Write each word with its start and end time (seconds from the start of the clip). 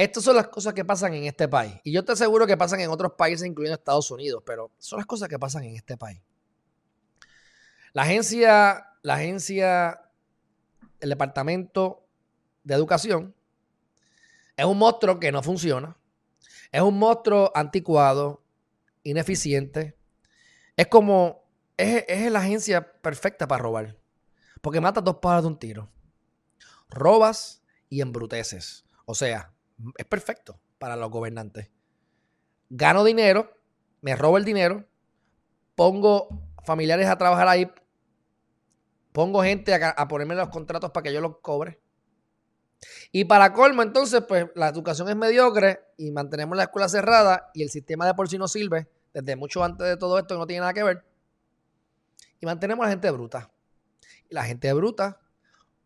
Estas 0.00 0.24
son 0.24 0.34
las 0.34 0.48
cosas 0.48 0.72
que 0.72 0.82
pasan 0.82 1.12
en 1.12 1.24
este 1.24 1.46
país. 1.46 1.74
Y 1.84 1.92
yo 1.92 2.02
te 2.02 2.12
aseguro 2.12 2.46
que 2.46 2.56
pasan 2.56 2.80
en 2.80 2.88
otros 2.88 3.12
países, 3.18 3.46
incluyendo 3.46 3.74
Estados 3.74 4.10
Unidos, 4.10 4.42
pero 4.46 4.72
son 4.78 4.96
las 4.96 5.04
cosas 5.04 5.28
que 5.28 5.38
pasan 5.38 5.62
en 5.64 5.76
este 5.76 5.98
país. 5.98 6.22
La 7.92 8.04
agencia, 8.04 8.96
la 9.02 9.16
agencia, 9.16 10.00
el 11.00 11.10
departamento 11.10 12.08
de 12.64 12.74
educación 12.76 13.34
es 14.56 14.64
un 14.64 14.78
monstruo 14.78 15.20
que 15.20 15.30
no 15.32 15.42
funciona. 15.42 15.98
Es 16.72 16.80
un 16.80 16.98
monstruo 16.98 17.52
anticuado, 17.54 18.42
ineficiente. 19.02 19.98
Es 20.78 20.86
como, 20.86 21.44
es, 21.76 22.06
es 22.08 22.32
la 22.32 22.38
agencia 22.38 22.90
perfecta 23.02 23.46
para 23.46 23.62
robar. 23.62 23.98
Porque 24.62 24.80
mata 24.80 25.02
dos 25.02 25.16
pájaros 25.16 25.44
de 25.44 25.48
un 25.48 25.58
tiro. 25.58 25.90
Robas 26.88 27.62
y 27.90 28.00
embruteces. 28.00 28.86
O 29.04 29.14
sea, 29.14 29.52
es 29.96 30.06
perfecto 30.06 30.60
para 30.78 30.96
los 30.96 31.10
gobernantes. 31.10 31.70
Gano 32.68 33.04
dinero, 33.04 33.52
me 34.00 34.16
robo 34.16 34.38
el 34.38 34.44
dinero, 34.44 34.86
pongo 35.74 36.28
familiares 36.64 37.08
a 37.08 37.18
trabajar 37.18 37.48
ahí, 37.48 37.70
pongo 39.12 39.42
gente 39.42 39.74
a, 39.74 40.08
ponerme 40.08 40.34
los 40.34 40.48
contratos 40.48 40.90
para 40.90 41.04
que 41.04 41.12
yo 41.12 41.20
los 41.20 41.38
cobre. 41.38 41.80
Y 43.12 43.24
para 43.24 43.52
colmo, 43.52 43.82
entonces, 43.82 44.22
pues 44.26 44.46
la 44.54 44.68
educación 44.68 45.08
es 45.08 45.16
mediocre 45.16 45.80
y 45.98 46.10
mantenemos 46.12 46.56
la 46.56 46.64
escuela 46.64 46.88
cerrada 46.88 47.50
y 47.52 47.62
el 47.62 47.70
sistema 47.70 48.06
de 48.06 48.14
por 48.14 48.28
sí 48.28 48.38
no 48.38 48.48
sirve 48.48 48.88
desde 49.12 49.36
mucho 49.36 49.62
antes 49.64 49.86
de 49.86 49.96
todo 49.96 50.18
esto 50.18 50.34
que 50.34 50.38
no 50.38 50.46
tiene 50.46 50.60
nada 50.60 50.72
que 50.72 50.84
ver. 50.84 51.04
Y 52.40 52.46
mantenemos 52.46 52.84
a 52.84 52.86
la 52.86 52.92
gente 52.92 53.10
bruta. 53.10 53.50
La 54.30 54.44
gente 54.44 54.72
bruta 54.72 55.20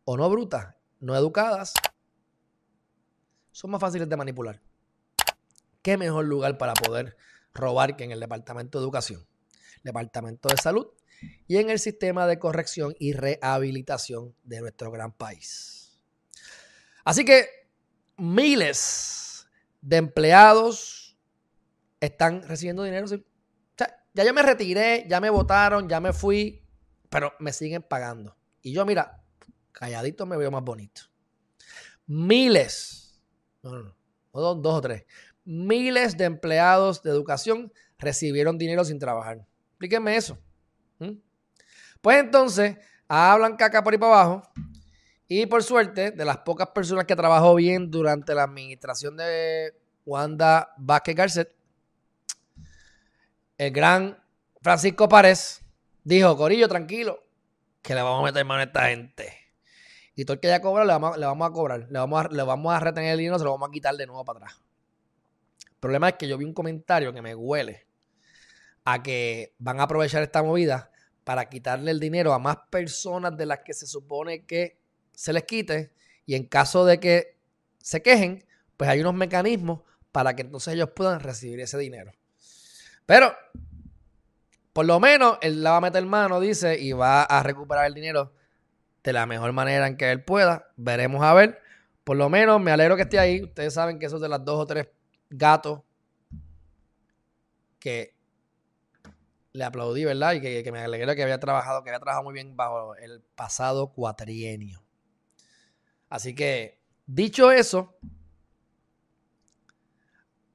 o 0.04 0.16
no 0.16 0.28
bruta, 0.28 0.76
no 1.00 1.16
educadas, 1.16 1.72
son 3.54 3.70
más 3.70 3.80
fáciles 3.80 4.08
de 4.08 4.16
manipular. 4.16 4.60
¿Qué 5.80 5.96
mejor 5.96 6.24
lugar 6.24 6.58
para 6.58 6.74
poder 6.74 7.16
robar 7.54 7.96
que 7.96 8.02
en 8.02 8.10
el 8.10 8.18
Departamento 8.18 8.78
de 8.78 8.82
Educación, 8.82 9.24
Departamento 9.84 10.48
de 10.48 10.56
Salud 10.56 10.88
y 11.46 11.58
en 11.58 11.70
el 11.70 11.78
sistema 11.78 12.26
de 12.26 12.40
corrección 12.40 12.96
y 12.98 13.12
rehabilitación 13.12 14.34
de 14.42 14.60
nuestro 14.60 14.90
gran 14.90 15.12
país? 15.12 16.00
Así 17.04 17.24
que 17.24 17.46
miles 18.16 19.46
de 19.82 19.98
empleados 19.98 21.16
están 22.00 22.42
recibiendo 22.42 22.82
dinero. 22.82 23.06
ya 23.76 24.24
yo 24.24 24.34
me 24.34 24.42
retiré, 24.42 25.06
ya 25.08 25.20
me 25.20 25.30
votaron, 25.30 25.88
ya 25.88 26.00
me 26.00 26.12
fui, 26.12 26.66
pero 27.08 27.32
me 27.38 27.52
siguen 27.52 27.82
pagando. 27.82 28.36
Y 28.62 28.72
yo, 28.72 28.84
mira, 28.84 29.22
calladito 29.70 30.26
me 30.26 30.36
veo 30.36 30.50
más 30.50 30.64
bonito. 30.64 31.02
Miles 32.06 33.03
no, 33.70 33.82
no, 33.82 33.96
no, 34.32 34.54
dos, 34.54 34.74
o 34.74 34.80
tres. 34.80 35.04
Miles 35.44 36.16
de 36.16 36.24
empleados 36.24 37.02
de 37.02 37.10
educación 37.10 37.72
recibieron 37.98 38.58
dinero 38.58 38.84
sin 38.84 38.98
trabajar. 38.98 39.46
Explíquenme 39.70 40.16
eso. 40.16 40.38
Pues 42.00 42.18
entonces, 42.18 42.76
hablan 43.08 43.56
caca 43.56 43.82
por 43.82 43.94
ahí 43.94 43.98
para 43.98 44.12
abajo. 44.12 44.42
Y 45.26 45.46
por 45.46 45.62
suerte, 45.62 46.10
de 46.10 46.24
las 46.24 46.38
pocas 46.38 46.68
personas 46.68 47.06
que 47.06 47.16
trabajó 47.16 47.54
bien 47.54 47.90
durante 47.90 48.34
la 48.34 48.44
administración 48.44 49.16
de 49.16 49.74
Wanda 50.04 50.74
Vázquez 50.76 51.16
Garcet, 51.16 51.54
el 53.56 53.70
gran 53.72 54.22
Francisco 54.60 55.08
Párez 55.08 55.62
dijo, 56.02 56.36
Corillo, 56.36 56.68
tranquilo, 56.68 57.22
que 57.80 57.94
le 57.94 58.02
vamos 58.02 58.20
a 58.20 58.24
meter 58.24 58.44
mano 58.44 58.60
a 58.60 58.64
esta 58.64 58.88
gente. 58.88 59.43
Y 60.16 60.24
todo 60.24 60.34
el 60.34 60.40
que 60.40 60.48
ya 60.48 60.60
cobra 60.60 60.84
le 60.84 60.92
vamos, 60.92 61.48
a 61.48 61.52
cobrar. 61.52 61.86
Le 61.90 61.98
vamos 61.98 62.24
a, 62.24 62.28
le 62.28 62.42
vamos 62.42 62.72
a 62.72 62.80
retener 62.80 63.12
el 63.12 63.18
dinero, 63.18 63.38
se 63.38 63.44
lo 63.44 63.50
vamos 63.50 63.68
a 63.68 63.72
quitar 63.72 63.94
de 63.96 64.06
nuevo 64.06 64.24
para 64.24 64.38
atrás. 64.38 64.60
El 65.66 65.76
problema 65.80 66.08
es 66.10 66.14
que 66.14 66.28
yo 66.28 66.38
vi 66.38 66.44
un 66.44 66.54
comentario 66.54 67.12
que 67.12 67.20
me 67.20 67.34
huele 67.34 67.86
a 68.84 69.02
que 69.02 69.54
van 69.58 69.80
a 69.80 69.84
aprovechar 69.84 70.22
esta 70.22 70.42
movida 70.42 70.90
para 71.24 71.48
quitarle 71.48 71.90
el 71.90 71.98
dinero 71.98 72.32
a 72.32 72.38
más 72.38 72.58
personas 72.70 73.36
de 73.36 73.46
las 73.46 73.60
que 73.60 73.74
se 73.74 73.86
supone 73.86 74.44
que 74.44 74.78
se 75.12 75.32
les 75.32 75.44
quite. 75.44 75.92
Y 76.26 76.34
en 76.34 76.46
caso 76.46 76.84
de 76.84 77.00
que 77.00 77.38
se 77.78 78.02
quejen, 78.02 78.44
pues 78.76 78.88
hay 78.88 79.00
unos 79.00 79.14
mecanismos 79.14 79.80
para 80.12 80.36
que 80.36 80.42
entonces 80.42 80.74
ellos 80.74 80.90
puedan 80.94 81.20
recibir 81.20 81.60
ese 81.60 81.76
dinero. 81.78 82.12
Pero, 83.06 83.34
por 84.72 84.86
lo 84.86 85.00
menos, 85.00 85.38
él 85.42 85.62
la 85.62 85.72
va 85.72 85.76
a 85.78 85.80
meter 85.82 86.04
mano, 86.06 86.40
dice, 86.40 86.78
y 86.78 86.92
va 86.92 87.24
a 87.24 87.42
recuperar 87.42 87.86
el 87.86 87.94
dinero 87.94 88.32
de 89.04 89.12
la 89.12 89.26
mejor 89.26 89.52
manera 89.52 89.86
en 89.86 89.96
que 89.96 90.10
él 90.10 90.24
pueda. 90.24 90.72
Veremos 90.76 91.22
a 91.22 91.34
ver. 91.34 91.60
Por 92.02 92.16
lo 92.16 92.28
menos 92.28 92.60
me 92.60 92.70
alegro 92.70 92.96
que 92.96 93.02
esté 93.02 93.18
ahí. 93.18 93.42
Ustedes 93.42 93.74
saben 93.74 93.98
que 93.98 94.06
esos 94.06 94.20
de 94.20 94.28
las 94.28 94.44
dos 94.44 94.58
o 94.58 94.66
tres 94.66 94.88
gatos 95.28 95.82
que 97.78 98.16
le 99.52 99.64
aplaudí, 99.64 100.04
¿verdad? 100.04 100.32
Y 100.32 100.40
que, 100.40 100.72
me 100.72 100.80
alegré 100.80 101.14
que 101.14 101.22
había 101.22 101.38
trabajado, 101.38 101.84
que 101.84 101.90
había 101.90 102.00
trabajado 102.00 102.24
muy 102.24 102.32
bien 102.32 102.56
bajo 102.56 102.96
el 102.96 103.22
pasado 103.34 103.92
cuatrienio. 103.92 104.82
Así 106.08 106.34
que, 106.34 106.80
dicho 107.06 107.52
eso, 107.52 107.96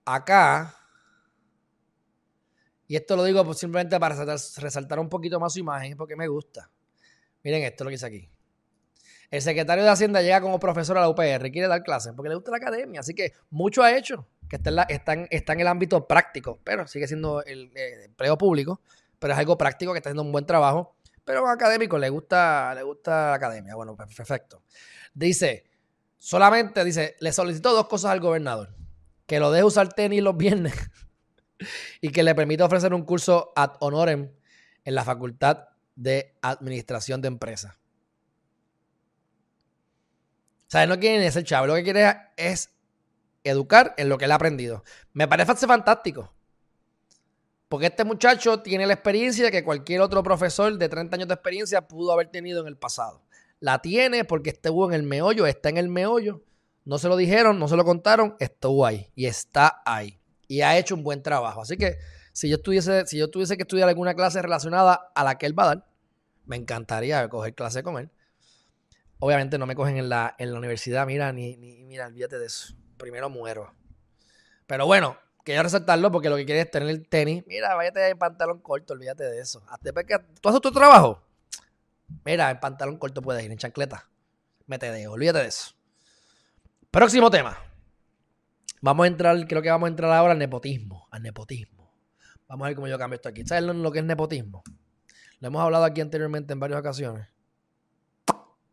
acá, 0.05 0.75
y 2.87 2.95
esto 2.95 3.15
lo 3.15 3.23
digo 3.23 3.53
simplemente 3.53 3.99
para 3.99 4.15
resaltar, 4.15 4.63
resaltar 4.63 4.99
un 4.99 5.09
poquito 5.09 5.39
más 5.39 5.53
su 5.53 5.59
imagen, 5.59 5.95
porque 5.95 6.15
me 6.15 6.27
gusta. 6.27 6.69
Miren 7.43 7.63
esto 7.63 7.83
lo 7.83 7.89
que 7.89 7.95
hice 7.95 8.05
aquí. 8.05 8.38
El 9.31 9.41
secretario 9.41 9.83
de 9.83 9.89
Hacienda 9.89 10.21
llega 10.21 10.41
como 10.41 10.59
profesor 10.59 10.97
a 10.97 11.01
la 11.01 11.09
UPR, 11.09 11.51
quiere 11.51 11.67
dar 11.67 11.83
clases 11.83 12.13
porque 12.15 12.29
le 12.29 12.35
gusta 12.35 12.51
la 12.51 12.57
academia, 12.57 13.01
así 13.01 13.13
que 13.13 13.33
mucho 13.51 13.83
ha 13.83 13.95
hecho, 13.95 14.27
que 14.49 14.55
está 14.55 15.13
en, 15.13 15.59
el 15.59 15.67
ámbito 15.67 16.07
práctico, 16.07 16.59
pero 16.63 16.87
sigue 16.87 17.07
siendo 17.07 17.43
el, 17.43 17.71
eh, 17.75 18.05
empleo 18.05 18.37
público, 18.37 18.81
pero 19.19 19.33
es 19.33 19.39
algo 19.39 19.57
práctico 19.57 19.91
que 19.91 19.99
está 19.99 20.09
haciendo 20.09 20.23
un 20.23 20.31
buen 20.31 20.47
trabajo, 20.47 20.95
pero 21.29 21.47
académico, 21.47 21.99
le 21.99 22.09
gusta, 22.09 22.73
le 22.73 22.81
gusta 22.81 23.29
la 23.29 23.33
academia. 23.35 23.75
Bueno, 23.75 23.95
pues, 23.95 24.15
perfecto. 24.15 24.63
Dice, 25.13 25.63
solamente, 26.17 26.83
dice, 26.83 27.17
le 27.19 27.31
solicitó 27.31 27.71
dos 27.71 27.87
cosas 27.87 28.11
al 28.11 28.19
gobernador, 28.19 28.73
que 29.27 29.39
lo 29.39 29.51
deje 29.51 29.63
usar 29.63 29.93
tenis 29.93 30.23
los 30.23 30.35
viernes 30.35 30.73
y 32.01 32.09
que 32.09 32.23
le 32.23 32.33
permita 32.33 32.65
ofrecer 32.65 32.95
un 32.95 33.03
curso 33.03 33.53
ad 33.55 33.73
honorem 33.79 34.31
en 34.83 34.95
la 34.95 35.03
Facultad 35.03 35.67
de 35.95 36.35
Administración 36.41 37.21
de 37.21 37.27
Empresas. 37.27 37.78
Sea, 40.69 40.85
no 40.85 40.99
quiere 40.99 41.23
ni 41.23 41.31
ser 41.31 41.43
chavo, 41.43 41.65
lo 41.65 41.73
que 41.73 41.83
quiere 41.83 42.15
es 42.37 42.69
educar 43.43 43.95
en 43.97 44.07
lo 44.07 44.19
que 44.19 44.25
él 44.25 44.31
ha 44.31 44.35
aprendido. 44.35 44.83
Me 45.13 45.27
parece 45.27 45.65
fantástico. 45.65 46.31
Porque 47.67 47.87
este 47.87 48.03
muchacho 48.03 48.61
tiene 48.61 48.85
la 48.85 48.93
experiencia 48.93 49.49
que 49.49 49.63
cualquier 49.63 50.01
otro 50.01 50.21
profesor 50.21 50.77
de 50.77 50.87
30 50.87 51.15
años 51.15 51.27
de 51.27 51.33
experiencia 51.33 51.87
pudo 51.87 52.11
haber 52.11 52.29
tenido 52.29 52.61
en 52.61 52.67
el 52.67 52.77
pasado. 52.77 53.23
La 53.59 53.79
tiene 53.79 54.25
porque 54.25 54.51
estuvo 54.51 54.87
en 54.87 54.93
el 54.93 55.03
meollo, 55.03 55.47
está 55.47 55.69
en 55.69 55.77
el 55.77 55.89
meollo. 55.89 56.43
No 56.85 56.99
se 56.99 57.07
lo 57.07 57.17
dijeron, 57.17 57.57
no 57.57 57.67
se 57.67 57.75
lo 57.75 57.83
contaron, 57.83 58.35
estuvo 58.39 58.85
ahí 58.85 59.11
y 59.15 59.25
está 59.25 59.81
ahí. 59.85 60.19
Y 60.47 60.61
ha 60.61 60.77
hecho 60.77 60.93
un 60.93 61.03
buen 61.03 61.23
trabajo. 61.23 61.61
Así 61.61 61.77
que 61.77 61.97
si 62.31 62.47
yo, 62.47 62.57
estuviese, 62.57 63.07
si 63.07 63.17
yo 63.17 63.29
tuviese 63.31 63.57
que 63.57 63.63
estudiar 63.63 63.89
alguna 63.89 64.13
clase 64.13 64.39
relacionada 64.39 65.11
a 65.15 65.23
la 65.23 65.37
que 65.39 65.47
él 65.47 65.57
va 65.57 65.63
a 65.63 65.67
dar, 65.67 65.87
me 66.45 66.55
encantaría 66.55 67.27
coger 67.27 67.55
clase 67.55 67.81
con 67.81 67.97
él. 67.97 68.11
Obviamente 69.19 69.57
no 69.57 69.65
me 69.65 69.75
cogen 69.75 69.97
en 69.97 70.09
la, 70.09 70.35
en 70.37 70.51
la 70.53 70.57
universidad, 70.57 71.05
mira, 71.05 71.31
ni, 71.33 71.57
ni, 71.57 71.83
mira, 71.83 72.07
olvídate 72.07 72.39
de 72.39 72.45
eso. 72.45 72.73
Primero 72.97 73.29
muero. 73.29 73.73
Pero 74.65 74.85
bueno, 74.85 75.17
quiero 75.43 75.63
resaltarlo 75.63 76.11
porque 76.11 76.29
lo 76.29 76.37
que 76.37 76.45
quieres 76.45 76.65
es 76.65 76.71
tener 76.71 76.89
el 76.89 77.07
tenis. 77.07 77.43
Mira, 77.47 77.75
váyate 77.75 78.07
en 78.07 78.17
pantalón 78.17 78.61
corto, 78.61 78.93
olvídate 78.93 79.23
de 79.25 79.39
eso. 79.39 79.61
¿Tú 80.41 80.49
haces 80.49 80.61
tu 80.61 80.71
trabajo? 80.71 81.21
Mira, 82.23 82.49
en 82.49 82.59
pantalón 82.59 82.97
corto 82.97 83.21
puedes 83.21 83.43
ir, 83.43 83.51
en 83.51 83.57
chancleta. 83.57 84.09
Mete 84.67 84.91
de, 84.91 85.07
olvídate 85.07 85.39
de 85.39 85.47
eso. 85.47 85.73
Próximo 86.89 87.29
tema. 87.29 87.57
Vamos 88.81 89.03
a 89.03 89.07
entrar, 89.07 89.47
creo 89.47 89.61
que 89.61 89.69
vamos 89.69 89.87
a 89.87 89.89
entrar 89.89 90.11
ahora 90.11 90.31
al 90.31 90.39
nepotismo. 90.39 91.07
Al 91.11 91.23
nepotismo. 91.23 91.93
Vamos 92.47 92.65
a 92.65 92.69
ver 92.69 92.75
cómo 92.75 92.87
yo 92.87 92.97
cambio 92.97 93.15
esto 93.15 93.29
aquí. 93.29 93.45
¿Sabes 93.45 93.63
lo 93.63 93.91
que 93.91 93.99
es 93.99 94.05
nepotismo? 94.05 94.63
Lo 95.39 95.47
hemos 95.47 95.61
hablado 95.61 95.83
aquí 95.83 96.01
anteriormente 96.01 96.53
en 96.53 96.59
varias 96.59 96.79
ocasiones. 96.79 97.27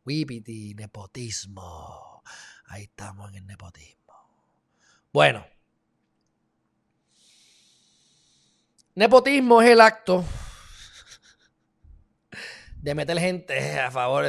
Wipiti, 0.06 0.72
nepotismo. 0.74 2.22
Ahí 2.66 2.84
estamos 2.84 3.30
en 3.30 3.38
el 3.38 3.46
nepotismo. 3.46 4.14
Bueno. 5.12 5.44
Nepotismo 8.94 9.60
es 9.60 9.70
el 9.70 9.80
acto 9.80 10.24
de 12.80 12.94
meter 12.94 13.18
gente 13.18 13.80
a 13.80 13.90
favor. 13.90 14.24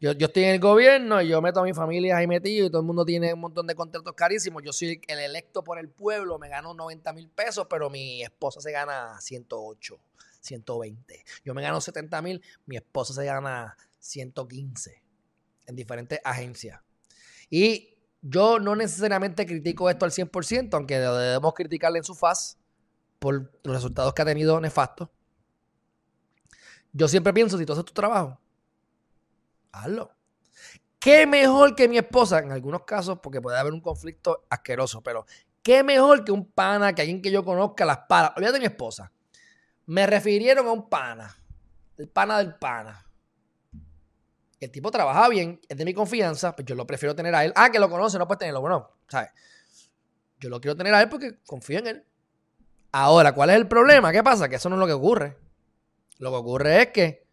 Yo, 0.00 0.12
yo, 0.12 0.26
estoy 0.26 0.44
en 0.44 0.50
el 0.50 0.60
gobierno 0.60 1.22
y 1.22 1.28
yo 1.28 1.40
meto 1.40 1.60
a 1.60 1.64
mi 1.64 1.72
familia 1.72 2.18
ahí 2.18 2.26
metido 2.26 2.66
y 2.66 2.70
todo 2.70 2.82
el 2.82 2.86
mundo 2.86 3.04
tiene 3.04 3.32
un 3.32 3.40
montón 3.40 3.66
de 3.66 3.74
contratos 3.74 4.12
carísimos. 4.14 4.62
Yo 4.62 4.72
soy 4.72 5.00
el 5.08 5.18
electo 5.18 5.64
por 5.64 5.78
el 5.78 5.88
pueblo, 5.88 6.38
me 6.38 6.50
gano 6.50 6.74
90 6.74 7.10
mil 7.14 7.30
pesos, 7.30 7.66
pero 7.70 7.88
mi 7.88 8.22
esposa 8.22 8.60
se 8.60 8.70
gana 8.70 9.18
108, 9.18 9.98
120. 10.40 11.24
Yo 11.42 11.54
me 11.54 11.62
gano 11.62 11.80
70 11.80 12.20
mil, 12.20 12.42
mi 12.66 12.76
esposa 12.76 13.14
se 13.14 13.24
gana 13.24 13.76
115 13.98 15.02
en 15.66 15.76
diferentes 15.76 16.20
agencias. 16.24 16.80
Y 17.50 17.98
yo 18.22 18.58
no 18.58 18.76
necesariamente 18.76 19.44
critico 19.44 19.90
esto 19.90 20.04
al 20.04 20.12
100%, 20.12 20.74
aunque 20.74 20.98
debemos 20.98 21.54
criticarle 21.54 21.98
en 21.98 22.04
su 22.04 22.14
faz 22.14 22.58
por 23.18 23.52
los 23.62 23.74
resultados 23.74 24.14
que 24.14 24.22
ha 24.22 24.24
tenido 24.24 24.60
nefastos. 24.60 25.08
Yo 26.92 27.08
siempre 27.08 27.32
pienso, 27.32 27.58
si 27.58 27.66
tú 27.66 27.72
haces 27.72 27.84
tu 27.84 27.92
trabajo, 27.92 28.38
hazlo. 29.72 30.12
¿Qué 30.98 31.26
mejor 31.26 31.74
que 31.74 31.88
mi 31.88 31.98
esposa? 31.98 32.38
En 32.38 32.52
algunos 32.52 32.84
casos, 32.84 33.18
porque 33.20 33.40
puede 33.40 33.58
haber 33.58 33.72
un 33.72 33.80
conflicto 33.80 34.44
asqueroso, 34.48 35.02
pero 35.02 35.26
¿qué 35.62 35.82
mejor 35.82 36.24
que 36.24 36.30
un 36.30 36.46
pana, 36.46 36.94
que 36.94 37.02
alguien 37.02 37.20
que 37.20 37.30
yo 37.30 37.44
conozca 37.44 37.84
las 37.84 37.98
palas? 38.08 38.32
Olvídate 38.36 38.54
de 38.54 38.60
mi 38.60 38.66
esposa. 38.66 39.10
Me 39.86 40.06
refirieron 40.06 40.66
a 40.68 40.72
un 40.72 40.88
pana, 40.88 41.36
el 41.98 42.08
pana 42.08 42.38
del 42.38 42.54
pana. 42.54 43.04
El 44.62 44.70
tipo 44.70 44.92
trabaja 44.92 45.28
bien, 45.28 45.60
es 45.68 45.76
de 45.76 45.84
mi 45.84 45.92
confianza, 45.92 46.54
pues 46.54 46.64
yo 46.64 46.76
lo 46.76 46.86
prefiero 46.86 47.16
tener 47.16 47.34
a 47.34 47.44
él. 47.44 47.52
Ah, 47.56 47.68
que 47.72 47.80
lo 47.80 47.90
conoce, 47.90 48.16
no 48.16 48.28
puedes 48.28 48.38
tenerlo. 48.38 48.60
Bueno, 48.60 48.92
¿sabes? 49.08 49.30
Yo 50.38 50.48
lo 50.48 50.60
quiero 50.60 50.76
tener 50.76 50.94
a 50.94 51.02
él 51.02 51.08
porque 51.08 51.40
confío 51.44 51.80
en 51.80 51.88
él. 51.88 52.04
Ahora, 52.92 53.34
¿cuál 53.34 53.50
es 53.50 53.56
el 53.56 53.66
problema? 53.66 54.12
¿Qué 54.12 54.22
pasa? 54.22 54.48
Que 54.48 54.54
eso 54.54 54.68
no 54.68 54.76
es 54.76 54.78
lo 54.78 54.86
que 54.86 54.92
ocurre. 54.92 55.36
Lo 56.18 56.30
que 56.30 56.36
ocurre 56.36 56.80
es 56.80 56.86
que, 56.92 57.26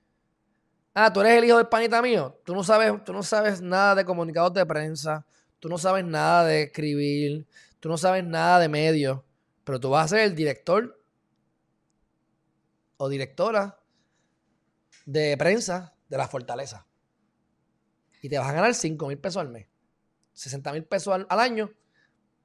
ah, 0.96 1.14
tú 1.14 1.22
eres 1.22 1.38
el 1.38 1.46
hijo 1.46 1.58
del 1.58 1.68
panita 1.68 2.02
mío. 2.02 2.42
Tú 2.44 2.56
no 2.56 2.64
sabes, 2.64 2.92
tú 3.04 3.14
no 3.14 3.22
sabes 3.22 3.62
nada 3.62 3.94
de 3.94 4.06
comunicados 4.06 4.56
de 4.56 4.66
prensa. 4.66 5.24
Tú 5.60 5.70
no 5.70 5.78
sabes 5.78 6.06
nada 6.06 6.46
de 6.46 6.64
escribir. 6.64 7.48
Tú 7.80 7.90
no 7.90 7.98
sabes 8.00 8.24
nada 8.24 8.58
de 8.58 8.70
medios. 8.70 9.22
Pero 9.64 9.80
tú 9.80 9.92
vas 9.92 10.06
a 10.06 10.16
ser 10.16 10.22
el 10.22 10.34
director 10.34 11.00
o 12.98 13.08
directora 13.08 13.78
de 15.06 15.38
prensa 15.38 15.94
de 16.08 16.18
la 16.18 16.28
fortaleza 16.28 16.89
y 18.21 18.30
te 18.30 18.38
vas 18.38 18.50
a 18.50 18.54
ganar 18.54 18.74
5 18.74 19.07
mil 19.07 19.18
pesos 19.18 19.42
al 19.42 19.50
mes, 19.50 19.68
60 20.33 20.74
mil 20.74 20.83
pesos 20.83 21.25
al, 21.27 21.39
año, 21.39 21.71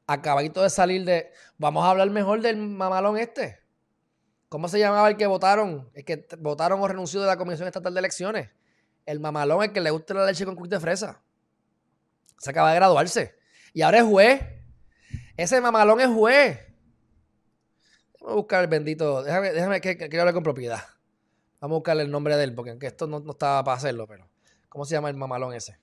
acabadito 0.07 0.63
de 0.63 0.71
salir 0.71 1.05
de. 1.05 1.33
Vamos 1.59 1.85
a 1.85 1.91
hablar 1.91 2.11
mejor 2.11 2.41
del 2.41 2.57
mamalón 2.57 3.19
este. 3.19 3.61
¿Cómo 4.49 4.69
se 4.69 4.79
llamaba 4.79 5.09
el 5.09 5.17
que 5.17 5.27
votaron? 5.27 5.91
El 5.95 6.05
que 6.05 6.27
votaron 6.39 6.81
o 6.81 6.87
renunció 6.87 7.21
de 7.21 7.27
la 7.27 7.37
Comisión 7.37 7.67
Estatal 7.67 7.93
de 7.93 7.99
Elecciones. 7.99 8.51
El 9.05 9.21
mamalón, 9.21 9.65
el 9.65 9.73
que 9.73 9.81
le 9.81 9.91
gusta 9.91 10.15
la 10.15 10.27
leche 10.27 10.45
con 10.45 10.55
cuit 10.55 10.71
de 10.71 10.81
fresa. 10.81 11.23
Se 12.39 12.51
acaba 12.51 12.71
de 12.71 12.77
graduarse. 12.77 13.35
Y 13.73 13.83
ahora 13.83 13.99
es 13.99 14.05
juez. 14.05 14.43
Ese 15.37 15.61
mamalón 15.61 16.01
es 16.01 16.09
juez. 16.09 16.61
Déjame 18.13 18.35
buscar 18.35 18.63
el 18.63 18.69
bendito. 18.69 19.23
Déjame, 19.25 19.53
déjame 19.53 19.81
que, 19.81 19.97
quiero 19.97 20.21
hablar 20.21 20.35
con 20.35 20.45
propiedad. 20.45 20.83
Vamos 21.61 21.77
a 21.77 21.79
buscarle 21.79 22.03
el 22.05 22.11
nombre 22.11 22.37
de 22.37 22.45
él, 22.45 22.55
porque 22.55 22.79
esto 22.87 23.07
no 23.07 23.23
estaba 23.29 23.65
para 23.65 23.77
hacerlo, 23.77 24.07
pero. 24.07 24.34
¿Cómo 24.75 24.85
se 24.85 24.97
llama 24.97 25.09
el 25.09 25.15
mamalón 25.15 25.55
ese? 25.55 25.79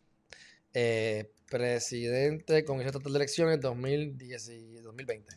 Eh, 0.73 1.33
presidente 1.49 2.65
Congreso 2.65 2.99
Total 2.99 3.13
de 3.13 3.19
Elecciones 3.19 3.61
2010 3.61 4.49
y 4.49 4.73
2020. 4.81 5.33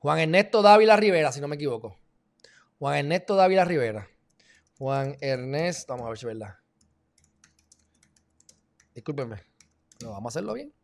Juan 0.00 0.18
Ernesto 0.18 0.60
Dávila 0.60 0.96
Rivera, 0.96 1.32
si 1.32 1.40
no 1.40 1.48
me 1.48 1.56
equivoco. 1.56 1.98
Juan 2.78 2.96
Ernesto 2.96 3.34
Dávila 3.34 3.64
Rivera. 3.64 4.10
Juan 4.76 5.16
Ernesto, 5.22 5.94
vamos 5.94 6.04
a 6.04 6.08
ver 6.10 6.18
si 6.18 6.26
es 6.26 6.34
verdad. 6.34 6.54
Discúlpenme. 8.94 9.42
No, 10.02 10.10
vamos 10.10 10.26
a 10.26 10.32
hacerlo 10.34 10.52
bien. 10.52 10.74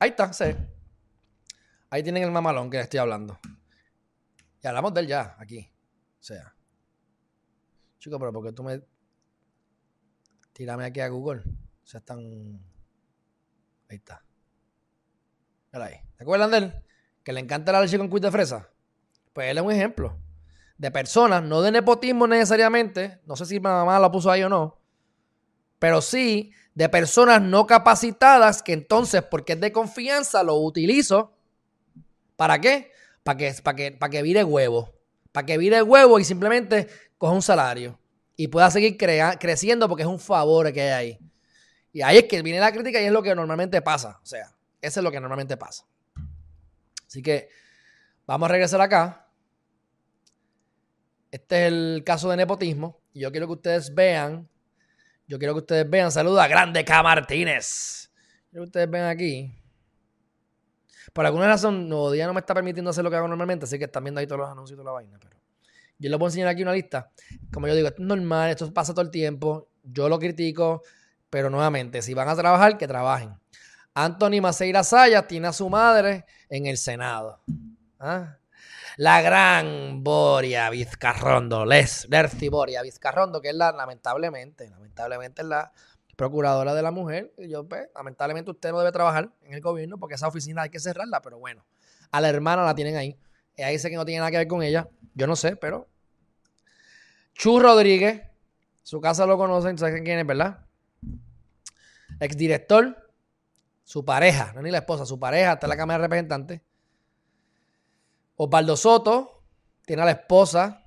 Ahí 0.00 0.10
está, 0.10 0.30
sí. 0.34 0.54
Ahí 1.88 2.02
tienen 2.02 2.24
el 2.24 2.30
mamalón 2.30 2.68
que 2.68 2.78
estoy 2.78 3.00
hablando. 3.00 3.40
Y 4.62 4.66
hablamos 4.66 4.92
de 4.92 5.00
él 5.00 5.06
ya, 5.06 5.34
aquí. 5.38 5.72
O 6.20 6.22
sea. 6.22 6.54
Chico, 7.98 8.18
pero 8.18 8.34
porque 8.34 8.52
tú 8.52 8.62
me 8.62 8.82
Tírame 10.60 10.84
aquí 10.84 11.00
a 11.00 11.08
Google. 11.08 11.40
O 11.40 11.86
sea, 11.86 12.00
están. 12.00 12.20
Ahí 13.88 13.96
está. 13.96 14.22
Mira 15.72 15.86
ahí. 15.86 15.94
¿Te 16.18 16.22
acuerdan 16.22 16.50
de 16.50 16.58
él? 16.58 16.74
Que 17.24 17.32
le 17.32 17.40
encanta 17.40 17.72
la 17.72 17.80
leche 17.80 17.96
con 17.96 18.08
cuit 18.08 18.24
de 18.24 18.30
fresa. 18.30 18.68
Pues 19.32 19.50
él 19.50 19.56
es 19.56 19.64
un 19.64 19.72
ejemplo 19.72 20.18
de 20.76 20.90
personas, 20.90 21.42
no 21.42 21.62
de 21.62 21.72
nepotismo 21.72 22.26
necesariamente. 22.26 23.22
No 23.24 23.36
sé 23.36 23.46
si 23.46 23.54
mi 23.54 23.60
mamá 23.60 23.98
la 23.98 24.12
puso 24.12 24.30
ahí 24.30 24.42
o 24.42 24.50
no. 24.50 24.78
Pero 25.78 26.02
sí 26.02 26.52
de 26.74 26.90
personas 26.90 27.40
no 27.40 27.66
capacitadas 27.66 28.62
que 28.62 28.74
entonces, 28.74 29.22
porque 29.22 29.54
es 29.54 29.60
de 29.62 29.72
confianza, 29.72 30.42
lo 30.42 30.56
utilizo. 30.56 31.32
¿Para 32.36 32.60
qué? 32.60 32.92
Para 33.22 33.38
que, 33.38 33.54
para 33.62 33.76
que, 33.76 33.92
para 33.92 34.10
que 34.10 34.20
vire 34.20 34.44
huevo. 34.44 34.92
Para 35.32 35.46
que 35.46 35.56
vire 35.56 35.80
huevo 35.80 36.18
y 36.18 36.24
simplemente 36.24 36.86
coja 37.16 37.32
un 37.32 37.40
salario 37.40 37.98
y 38.40 38.48
pueda 38.48 38.70
seguir 38.70 38.96
creciendo 38.96 39.86
porque 39.86 40.02
es 40.02 40.08
un 40.08 40.18
favor 40.18 40.72
que 40.72 40.80
hay 40.80 40.88
ahí. 40.88 41.18
Y 41.92 42.00
ahí 42.00 42.16
es 42.16 42.24
que 42.24 42.40
viene 42.40 42.58
la 42.58 42.72
crítica 42.72 42.98
y 42.98 43.04
es 43.04 43.12
lo 43.12 43.22
que 43.22 43.34
normalmente 43.34 43.82
pasa. 43.82 44.18
O 44.22 44.24
sea, 44.24 44.50
eso 44.80 45.00
es 45.00 45.04
lo 45.04 45.10
que 45.10 45.20
normalmente 45.20 45.58
pasa. 45.58 45.84
Así 47.06 47.20
que 47.20 47.50
vamos 48.26 48.48
a 48.48 48.52
regresar 48.52 48.80
acá. 48.80 49.28
Este 51.30 51.66
es 51.66 51.68
el 51.70 52.02
caso 52.02 52.30
de 52.30 52.38
nepotismo. 52.38 53.02
Y 53.12 53.20
yo 53.20 53.30
quiero 53.30 53.46
que 53.46 53.52
ustedes 53.52 53.94
vean. 53.94 54.48
Yo 55.26 55.38
quiero 55.38 55.52
que 55.52 55.60
ustedes 55.60 55.90
vean. 55.90 56.10
Saluda 56.10 56.44
a 56.44 56.48
Grande 56.48 56.82
K. 56.82 57.02
Martínez. 57.02 58.10
Quiero 58.48 58.64
que 58.64 58.68
ustedes 58.68 58.90
vean 58.90 59.10
aquí. 59.10 59.54
Por 61.12 61.26
alguna 61.26 61.46
razón, 61.46 61.90
Nuevo 61.90 62.10
Día 62.10 62.26
no 62.26 62.32
me 62.32 62.40
está 62.40 62.54
permitiendo 62.54 62.90
hacer 62.90 63.04
lo 63.04 63.10
que 63.10 63.16
hago 63.16 63.28
normalmente. 63.28 63.66
Así 63.66 63.78
que 63.78 63.84
están 63.84 64.02
viendo 64.02 64.18
ahí 64.18 64.26
todos 64.26 64.38
los 64.38 64.48
anuncios 64.48 64.78
de 64.78 64.84
la 64.84 64.92
vaina. 64.92 65.18
Pero 65.20 65.39
yo 66.00 66.10
les 66.10 66.18
voy 66.18 66.26
a 66.26 66.28
enseñar 66.28 66.48
aquí 66.48 66.62
una 66.62 66.72
lista. 66.72 67.10
Como 67.52 67.68
yo 67.68 67.74
digo, 67.74 67.88
esto 67.88 68.02
es 68.02 68.08
normal, 68.08 68.50
esto 68.50 68.72
pasa 68.72 68.92
todo 68.92 69.02
el 69.02 69.10
tiempo. 69.10 69.68
Yo 69.82 70.08
lo 70.08 70.18
critico, 70.18 70.82
pero 71.28 71.50
nuevamente, 71.50 72.02
si 72.02 72.14
van 72.14 72.28
a 72.28 72.34
trabajar, 72.34 72.78
que 72.78 72.88
trabajen. 72.88 73.34
Anthony 73.94 74.40
Maceira 74.40 74.82
Sayas 74.82 75.26
tiene 75.26 75.48
a 75.48 75.52
su 75.52 75.68
madre 75.68 76.24
en 76.48 76.66
el 76.66 76.78
Senado. 76.78 77.40
¿Ah? 77.98 78.38
La 78.96 79.20
gran 79.20 80.02
Boria 80.02 80.70
Vizcarrondo, 80.70 81.64
Les, 81.64 82.08
Lerci 82.08 82.48
Boria 82.48 82.82
Vizcarrondo, 82.82 83.40
que 83.40 83.50
es 83.50 83.54
la, 83.54 83.72
lamentablemente, 83.72 84.68
lamentablemente 84.70 85.42
es 85.42 85.48
la 85.48 85.72
procuradora 86.16 86.74
de 86.74 86.82
la 86.82 86.90
mujer. 86.90 87.32
Y 87.36 87.48
yo, 87.50 87.66
pues, 87.68 87.88
lamentablemente 87.94 88.50
usted 88.50 88.70
no 88.70 88.78
debe 88.78 88.92
trabajar 88.92 89.30
en 89.42 89.54
el 89.54 89.60
gobierno 89.60 89.98
porque 89.98 90.14
esa 90.14 90.28
oficina 90.28 90.62
hay 90.62 90.70
que 90.70 90.80
cerrarla, 90.80 91.20
pero 91.20 91.38
bueno, 91.38 91.64
a 92.10 92.20
la 92.20 92.28
hermana 92.28 92.64
la 92.64 92.74
tienen 92.74 92.96
ahí. 92.96 93.18
Ahí 93.58 93.74
dice 93.74 93.90
que 93.90 93.96
no 93.96 94.04
tiene 94.04 94.20
nada 94.20 94.30
que 94.30 94.38
ver 94.38 94.48
con 94.48 94.62
ella. 94.62 94.88
Yo 95.14 95.26
no 95.26 95.36
sé, 95.36 95.56
pero. 95.56 95.88
Chu 97.40 97.58
Rodríguez. 97.58 98.20
Su 98.82 99.00
casa 99.00 99.24
lo 99.24 99.38
conocen, 99.38 99.78
¿saben 99.78 100.04
quién 100.04 100.18
es, 100.18 100.26
verdad? 100.26 100.66
Exdirector. 102.20 103.10
Su 103.82 104.04
pareja, 104.04 104.52
no 104.54 104.60
ni 104.60 104.70
la 104.70 104.78
esposa, 104.78 105.06
su 105.06 105.18
pareja 105.18 105.54
está 105.54 105.64
en 105.64 105.70
la 105.70 105.76
Cámara 105.78 105.98
de 105.98 106.04
Representantes. 106.04 106.60
Osvaldo 108.36 108.76
Soto 108.76 109.42
tiene 109.86 110.02
a 110.02 110.04
la 110.04 110.10
esposa. 110.10 110.86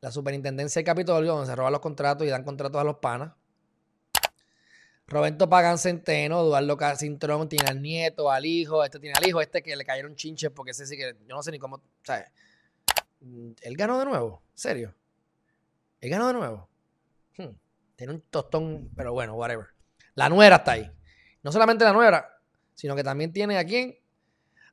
La 0.00 0.10
superintendencia 0.10 0.80
del 0.80 0.86
Capitolio, 0.86 1.32
donde 1.32 1.46
se 1.46 1.54
roban 1.54 1.72
los 1.72 1.80
contratos 1.80 2.26
y 2.26 2.30
dan 2.30 2.42
contratos 2.42 2.80
a 2.80 2.84
los 2.84 2.96
panas. 2.96 3.32
Roberto 5.06 5.48
Pagan 5.48 5.78
Centeno, 5.78 6.40
Eduardo 6.40 6.76
Casintrón 6.76 7.48
tiene 7.48 7.68
al 7.68 7.80
nieto, 7.80 8.28
al 8.32 8.44
hijo, 8.44 8.82
este 8.82 8.98
tiene 8.98 9.14
al 9.16 9.28
hijo, 9.28 9.40
este 9.40 9.62
que 9.62 9.76
le 9.76 9.84
cayeron 9.84 10.16
chinches 10.16 10.50
porque 10.50 10.72
ese 10.72 10.86
sí 10.86 10.96
que 10.96 11.16
yo 11.24 11.36
no 11.36 11.42
sé 11.42 11.52
ni 11.52 11.60
cómo, 11.60 11.80
¿sabes? 12.02 12.26
Mm, 13.20 13.52
él 13.62 13.76
ganó 13.76 13.98
de 13.98 14.04
nuevo, 14.04 14.42
serio. 14.54 14.94
Él 16.00 16.10
ganó 16.10 16.28
de 16.28 16.34
nuevo. 16.34 16.68
Hmm, 17.36 17.56
tiene 17.96 18.14
un 18.14 18.20
tostón, 18.22 18.90
pero 18.96 19.12
bueno, 19.12 19.34
whatever. 19.34 19.66
La 20.14 20.28
nuera 20.28 20.56
está 20.56 20.72
ahí. 20.72 20.90
No 21.42 21.52
solamente 21.52 21.84
la 21.84 21.92
nuera, 21.92 22.40
sino 22.74 22.96
que 22.96 23.04
también 23.04 23.32
tiene 23.32 23.58
a 23.58 23.64
quién? 23.64 23.98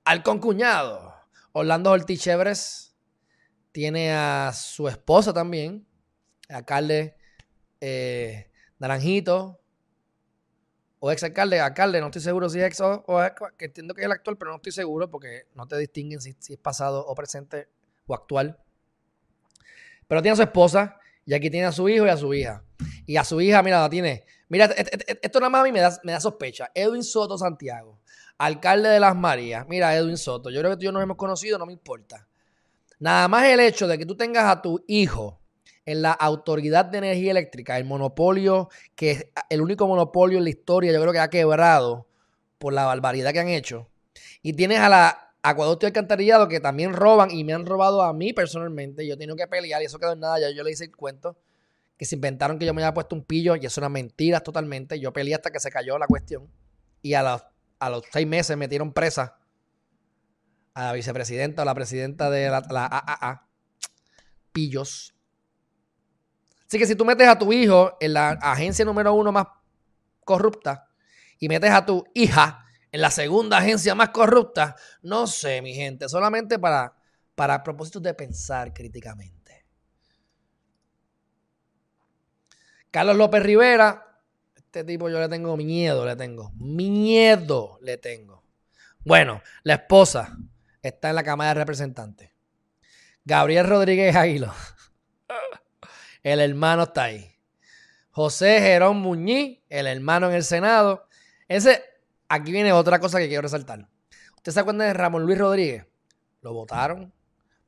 Al 0.04 0.24
concuñado. 0.24 1.14
Orlando 1.52 1.92
Ortiz 1.92 2.22
Chevres. 2.22 2.96
Tiene 3.72 4.12
a 4.12 4.54
su 4.54 4.88
esposa 4.88 5.34
también, 5.34 5.88
alcalde 6.50 7.16
eh, 7.80 8.50
Naranjito, 8.80 9.62
o 11.00 11.12
ex 11.12 11.24
alcalde, 11.24 11.60
alcalde, 11.60 12.00
no 12.00 12.08
estoy 12.08 12.22
seguro 12.22 12.50
si 12.50 12.60
es 12.60 12.66
ex 12.66 12.82
o, 12.82 13.04
que 13.58 13.66
entiendo 13.66 13.94
que 13.94 14.02
es 14.02 14.06
el 14.06 14.12
actual, 14.12 14.38
pero 14.38 14.52
no 14.52 14.58
estoy 14.58 14.72
seguro 14.72 15.10
porque 15.10 15.48
no 15.54 15.68
te 15.68 15.78
distinguen 15.78 16.22
si, 16.22 16.32
es 16.32 16.58
pasado 16.58 17.06
o 17.06 17.14
presente 17.14 17.70
o 18.08 18.16
actual. 18.16 18.58
Pero 20.08 20.22
tiene 20.22 20.34
a 20.34 20.38
su 20.38 20.42
esposa 20.42 20.98
y 21.26 21.34
aquí 21.34 21.50
tiene 21.50 21.68
a 21.68 21.72
su 21.72 21.88
hijo 21.90 22.06
y 22.06 22.10
a 22.10 22.18
su 22.18 22.34
hija. 22.34 22.64
Y 23.06 23.18
a 23.18 23.24
su 23.24 23.40
hija, 23.42 23.62
mira, 23.62 23.82
la 23.82 23.90
tiene. 23.90 24.24
Mira, 24.50 24.66
esto 24.66 25.40
nada 25.40 25.50
más 25.50 25.62
a 25.62 25.64
mí 25.66 25.72
me 25.72 25.82
da, 25.82 26.00
me 26.04 26.14
da 26.14 26.20
sospecha. 26.20 26.72
Edwin 26.74 27.04
Soto 27.04 27.38
Santiago, 27.38 28.00
alcalde 28.38 28.90
de 28.90 29.00
Las 29.00 29.16
Marías. 29.16 29.68
Mira, 29.68 29.96
Edwin 29.96 30.18
Soto, 30.18 30.50
yo 30.50 30.60
creo 30.62 30.72
que 30.72 30.78
tú 30.78 30.82
y 30.84 30.86
yo 30.86 30.92
nos 30.92 31.04
hemos 31.04 31.18
conocido, 31.18 31.58
no 31.58 31.66
me 31.66 31.74
importa. 31.74 32.28
Nada 33.00 33.28
más 33.28 33.46
el 33.46 33.60
hecho 33.60 33.88
de 33.88 33.98
que 33.98 34.06
tú 34.06 34.16
tengas 34.16 34.46
a 34.46 34.62
tu 34.62 34.84
hijo 34.88 35.40
en 35.86 36.02
la 36.02 36.12
Autoridad 36.12 36.86
de 36.86 36.98
Energía 36.98 37.32
Eléctrica, 37.32 37.78
el 37.78 37.86
monopolio, 37.86 38.70
que 38.96 39.12
es 39.12 39.28
el 39.50 39.62
único 39.62 39.88
monopolio 39.88 40.38
en 40.38 40.44
la 40.46 40.50
historia, 40.50 40.92
yo 40.92 41.00
creo 41.02 41.14
que 41.14 41.20
ha 41.20 41.30
quebrado 41.30 42.08
por 42.58 42.74
la 42.74 42.86
barbaridad 42.86 43.32
que 43.32 43.40
han 43.40 43.48
hecho. 43.50 43.90
Y 44.42 44.54
tienes 44.54 44.80
a 44.80 44.90
la 44.90 45.27
Acueducto 45.42 45.86
y 45.86 45.88
Alcantarillado 45.88 46.48
que 46.48 46.60
también 46.60 46.94
roban 46.94 47.32
y 47.32 47.44
me 47.44 47.54
han 47.54 47.66
robado 47.66 48.02
a 48.02 48.14
mí 48.14 48.34
personalmente. 48.34 49.08
Yo 49.08 49.18
tengo 49.18 49.36
que 49.36 49.48
pelear 49.48 49.82
y 49.82 49.86
eso 49.86 50.00
quedó 50.00 50.14
en 50.14 50.20
nada, 50.20 50.40
ya 50.40 50.50
yo 50.52 50.64
le 50.64 50.72
hice 50.72 50.86
el 50.86 50.96
cuento. 50.96 51.38
que 51.98 52.06
se 52.06 52.16
inventaron 52.16 52.60
que 52.60 52.66
yo 52.66 52.74
me 52.74 52.84
había 52.84 52.94
puesto 52.94 53.16
un 53.16 53.24
pillo 53.24 53.56
y 53.56 53.66
eso 53.66 53.80
era 53.82 53.90
mentira 53.90 54.42
totalmente. 54.42 55.00
Yo 55.00 55.14
peleé 55.14 55.36
hasta 55.36 55.52
que 55.52 55.60
se 55.60 55.72
cayó 55.72 55.98
la 55.98 56.08
cuestión. 56.08 56.48
Y 57.02 57.14
a 57.14 57.24
los, 57.24 57.44
a 57.80 57.90
los 57.90 58.04
seis 58.12 58.28
meses 58.28 58.56
metieron 58.58 58.94
presa 58.94 59.38
a 60.74 60.86
la 60.86 60.94
vicepresidenta 60.94 61.64
o 61.64 61.66
la 61.66 61.74
presidenta 61.74 62.30
de 62.30 62.50
la, 62.50 62.62
la 62.70 62.86
AAA. 62.86 63.48
Pillos. 64.52 65.16
Así 66.68 66.78
que 66.78 66.86
si 66.86 66.96
tú 66.96 67.06
metes 67.06 67.28
a 67.28 67.40
tu 67.40 67.52
hijo 67.54 67.98
en 68.00 68.14
la 68.14 68.30
agencia 68.30 68.86
número 68.86 69.14
uno 69.14 69.32
más 69.32 69.48
corrupta 70.24 70.90
y 71.40 71.48
metes 71.48 71.72
a 71.72 71.86
tu 71.86 72.04
hija 72.14 72.67
en 72.92 73.02
la 73.02 73.12
segunda 73.12 73.58
agencia 73.58 73.96
más 73.96 74.10
corrupta, 74.10 74.76
no 75.02 75.28
sé, 75.28 75.62
mi 75.62 75.74
gente, 75.74 76.08
solamente 76.10 76.58
para, 76.60 76.94
para 77.36 77.64
propósitos 77.64 78.02
de 78.02 78.14
pensar 78.14 78.74
críticamente. 78.74 79.66
Carlos 82.92 83.18
López 83.18 83.44
Rivera, 83.44 84.22
este 84.56 84.84
tipo 84.84 85.10
yo 85.10 85.20
le 85.20 85.30
tengo 85.30 85.56
miedo, 85.58 86.06
le 86.06 86.16
tengo. 86.16 86.52
Miedo 86.56 87.78
le 87.82 87.98
tengo. 87.98 88.44
Bueno, 89.00 89.42
la 89.64 89.76
esposa 89.76 90.38
está 90.82 91.10
en 91.10 91.16
la 91.16 91.24
Cámara 91.24 91.50
de 91.50 91.60
Representantes. 91.60 92.32
Gabriel 93.24 93.68
Rodríguez 93.68 94.16
Aguilo. 94.16 94.54
El 96.24 96.40
hermano 96.40 96.84
está 96.84 97.04
ahí. 97.04 97.38
José 98.12 98.60
Jerón 98.62 98.98
Muñiz, 98.98 99.60
el 99.70 99.86
hermano 99.86 100.28
en 100.28 100.36
el 100.36 100.44
Senado. 100.44 101.08
Ese, 101.48 101.84
aquí 102.30 102.52
viene 102.52 102.74
otra 102.74 103.00
cosa 103.00 103.20
que 103.20 103.28
quiero 103.28 103.44
resaltar. 103.44 103.88
¿Usted 104.36 104.52
se 104.52 104.60
acuerda 104.60 104.86
de 104.86 104.94
Ramón 104.94 105.26
Luis 105.26 105.38
Rodríguez? 105.38 105.86
Lo 106.42 106.54
votaron 106.54 107.14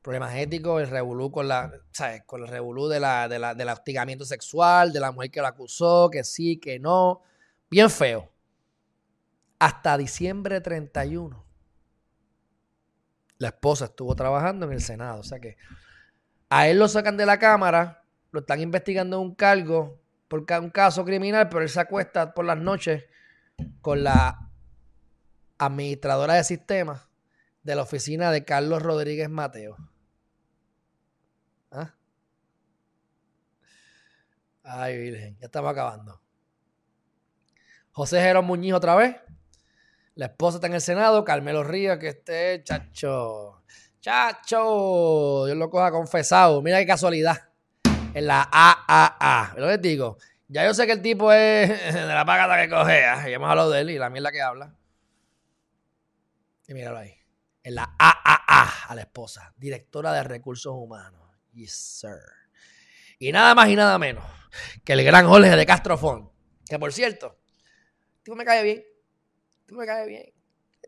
problemas 0.01 0.35
éticos, 0.35 0.81
el 0.81 0.89
revolú 0.89 1.31
con 1.31 1.47
la, 1.47 1.71
¿sabes? 1.91 2.23
Con 2.25 2.41
el 2.41 2.47
revolú 2.47 2.87
de 2.87 2.99
la, 2.99 3.27
de 3.27 3.39
la, 3.39 3.53
del 3.53 3.69
hostigamiento 3.69 4.25
sexual, 4.25 4.93
de 4.93 4.99
la 4.99 5.11
mujer 5.11 5.31
que 5.31 5.41
lo 5.41 5.47
acusó, 5.47 6.09
que 6.09 6.23
sí, 6.23 6.57
que 6.57 6.79
no. 6.79 7.21
Bien 7.69 7.89
feo. 7.89 8.31
Hasta 9.59 9.97
diciembre 9.97 10.61
31. 10.61 11.45
La 13.37 13.49
esposa 13.49 13.85
estuvo 13.85 14.15
trabajando 14.15 14.65
en 14.65 14.73
el 14.73 14.81
Senado. 14.81 15.19
O 15.19 15.23
sea 15.23 15.39
que 15.39 15.57
a 16.49 16.67
él 16.67 16.79
lo 16.79 16.87
sacan 16.87 17.17
de 17.17 17.25
la 17.25 17.37
Cámara, 17.37 18.03
lo 18.31 18.39
están 18.39 18.61
investigando 18.61 19.17
en 19.17 19.23
un 19.27 19.35
cargo 19.35 19.99
por 20.27 20.45
un 20.59 20.69
caso 20.69 21.03
criminal, 21.03 21.49
pero 21.49 21.61
él 21.61 21.69
se 21.69 21.79
acuesta 21.79 22.33
por 22.33 22.45
las 22.45 22.57
noches 22.57 23.03
con 23.81 24.03
la 24.03 24.48
administradora 25.59 26.33
de 26.33 26.43
sistemas 26.43 27.07
de 27.63 27.75
la 27.75 27.83
oficina 27.83 28.31
de 28.31 28.45
Carlos 28.45 28.81
Rodríguez 28.81 29.29
Mateo. 29.29 29.77
¿Ah? 31.71 31.93
Ay, 34.63 34.97
Virgen, 34.97 35.37
ya 35.39 35.45
estamos 35.45 35.71
acabando. 35.71 36.19
José 37.91 38.21
Jerón 38.21 38.45
Muñiz 38.45 38.73
otra 38.73 38.95
vez. 38.95 39.17
La 40.15 40.27
esposa 40.27 40.57
está 40.57 40.67
en 40.67 40.73
el 40.73 40.81
Senado. 40.81 41.23
Carmelo 41.23 41.63
Ríos, 41.63 41.97
que 41.97 42.09
esté, 42.09 42.63
chacho. 42.63 43.61
Chacho. 43.99 45.45
Dios 45.45 45.57
lo 45.57 45.69
coja 45.69 45.91
confesado. 45.91 46.61
Mira 46.61 46.79
qué 46.79 46.87
casualidad. 46.87 47.49
En 48.13 48.25
la 48.25 48.47
AAA. 48.51 49.53
Lo 49.57 49.67
que 49.67 49.77
digo. 49.77 50.17
Ya 50.47 50.65
yo 50.65 50.73
sé 50.73 50.87
que 50.87 50.93
el 50.93 51.01
tipo 51.01 51.31
es 51.31 51.69
de 51.93 52.05
la 52.05 52.25
pagata 52.25 52.61
que 52.61 52.69
cogea. 52.69 53.29
Y 53.29 53.33
hemos 53.33 53.49
hablado 53.49 53.69
de 53.69 53.81
él 53.81 53.89
y 53.91 53.97
la 53.97 54.09
mierda 54.09 54.31
que 54.31 54.41
habla. 54.41 54.78
Y 56.69 56.73
míralo 56.75 56.99
ahí 56.99 57.19
en 57.63 57.75
la 57.75 57.95
AAA 57.97 58.85
a 58.89 58.95
la 58.95 59.01
esposa, 59.01 59.53
directora 59.57 60.13
de 60.13 60.23
recursos 60.23 60.71
humanos. 60.71 61.19
Yes, 61.51 61.73
sir. 61.73 62.19
Y 63.17 63.31
nada 63.31 63.55
más 63.55 63.69
y 63.69 63.75
nada 63.75 63.97
menos 63.97 64.23
que 64.83 64.93
el 64.93 65.03
gran 65.03 65.27
Jorge 65.27 65.55
de 65.55 65.65
Castrofón. 65.65 66.31
Que 66.67 66.77
por 66.77 66.93
cierto, 66.93 67.39
tipo 68.21 68.35
me 68.35 68.45
cae 68.45 68.63
bien. 68.63 68.83
Tipo 69.65 69.79
me 69.79 69.87
cae 69.87 70.07
bien. 70.07 70.31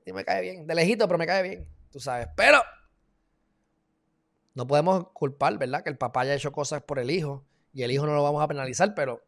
Tipo 0.04 0.16
me 0.16 0.24
cae 0.24 0.42
bien. 0.42 0.68
De 0.68 0.76
lejito, 0.76 1.08
pero 1.08 1.18
me 1.18 1.26
cae 1.26 1.42
bien. 1.42 1.68
Tú 1.92 2.00
sabes. 2.00 2.28
Pero 2.36 2.62
no 4.54 4.68
podemos 4.68 5.10
culpar, 5.14 5.58
¿verdad? 5.58 5.84
Que 5.84 5.90
el 5.90 5.98
papá 5.98 6.22
haya 6.22 6.36
hecho 6.36 6.52
cosas 6.52 6.84
por 6.84 7.00
el 7.00 7.10
hijo. 7.10 7.46
Y 7.74 7.84
el 7.84 7.92
hijo 7.92 8.06
no 8.06 8.14
lo 8.14 8.22
vamos 8.22 8.44
a 8.44 8.48
penalizar, 8.48 8.94
pero. 8.94 9.24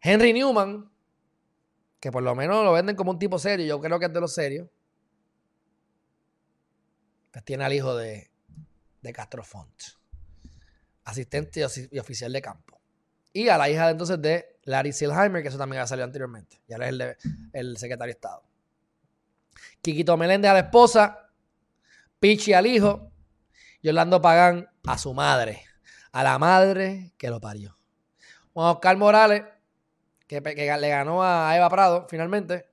Henry 0.00 0.32
Newman, 0.32 0.91
que 2.02 2.10
por 2.10 2.24
lo 2.24 2.34
menos 2.34 2.64
lo 2.64 2.72
venden 2.72 2.96
como 2.96 3.12
un 3.12 3.18
tipo 3.20 3.38
serio, 3.38 3.64
yo 3.64 3.80
creo 3.80 4.00
que 4.00 4.06
es 4.06 4.12
de 4.12 4.20
los 4.20 4.34
serios 4.34 4.68
pues 7.30 7.44
tiene 7.44 7.64
al 7.64 7.72
hijo 7.72 7.94
de, 7.96 8.28
de 9.00 9.12
Castro 9.12 9.44
Font, 9.44 9.72
asistente 11.04 11.64
y, 11.92 11.98
oficial 11.98 12.32
de 12.32 12.42
campo. 12.42 12.80
Y 13.32 13.48
a 13.48 13.56
la 13.56 13.70
hija 13.70 13.86
de, 13.86 13.92
entonces 13.92 14.20
de 14.20 14.58
Larry 14.64 14.92
Silheimer, 14.92 15.42
que 15.42 15.48
eso 15.48 15.56
también 15.56 15.80
ha 15.80 15.86
salido 15.86 16.04
anteriormente. 16.04 16.60
Ya 16.66 16.76
es 16.76 16.88
el, 16.88 17.16
el 17.52 17.76
secretario 17.78 18.12
de 18.12 18.16
Estado. 18.16 18.42
Quiquito 19.80 20.16
Meléndez 20.16 20.50
a 20.50 20.54
la 20.54 20.60
esposa, 20.60 21.30
Pichi 22.18 22.52
al 22.52 22.66
hijo 22.66 23.12
y 23.80 23.88
Orlando 23.88 24.20
Pagán 24.20 24.68
a 24.84 24.98
su 24.98 25.14
madre, 25.14 25.62
a 26.10 26.24
la 26.24 26.36
madre 26.38 27.14
que 27.16 27.30
lo 27.30 27.40
parió. 27.40 27.78
Juan 28.52 28.72
Oscar 28.72 28.96
Morales, 28.96 29.44
que, 30.40 30.76
le 30.78 30.88
ganó 30.88 31.22
a 31.22 31.54
Eva 31.56 31.68
Prado 31.68 32.06
finalmente, 32.08 32.66